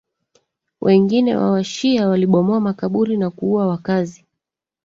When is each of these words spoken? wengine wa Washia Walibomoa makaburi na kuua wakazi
wengine 0.81 1.35
wa 1.35 1.51
Washia 1.51 2.07
Walibomoa 2.07 2.59
makaburi 2.59 3.17
na 3.17 3.29
kuua 3.29 3.67
wakazi 3.67 4.25